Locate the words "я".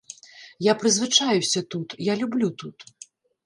0.67-0.73, 2.11-2.19